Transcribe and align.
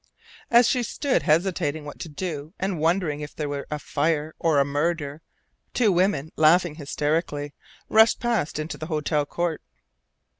As 0.49 0.67
she 0.67 0.81
stood 0.81 1.21
hesitating 1.21 1.85
what 1.85 1.99
to 1.99 2.09
do 2.09 2.55
and 2.57 2.79
wondering 2.79 3.19
if 3.21 3.35
there 3.35 3.47
were 3.47 3.67
a 3.69 3.77
fire 3.77 4.33
or 4.39 4.57
a 4.57 4.65
murder, 4.65 5.21
two 5.75 5.91
women, 5.91 6.31
laughing 6.35 6.73
hysterically, 6.73 7.53
rushed 7.87 8.19
past 8.19 8.57
into 8.57 8.79
the 8.79 8.87
hotel 8.87 9.27
court. 9.27 9.61